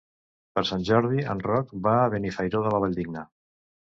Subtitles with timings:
[0.53, 3.25] Per Sant Jordi en Roc va a Benifairó de la Valldigna.